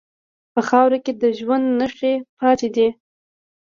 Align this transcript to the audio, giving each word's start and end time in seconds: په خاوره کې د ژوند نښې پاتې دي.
په 0.53 0.59
خاوره 0.69 0.97
کې 1.05 1.11
د 1.21 1.23
ژوند 1.37 1.65
نښې 1.79 2.13
پاتې 2.39 2.67
دي. 2.75 2.87